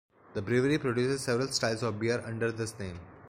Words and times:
The 0.33 0.41
brewery 0.41 0.79
produces 0.79 1.21
several 1.21 1.49
styles 1.49 1.83
of 1.83 1.99
beer 1.99 2.23
under 2.25 2.51
this 2.51 2.73
name. 2.79 2.99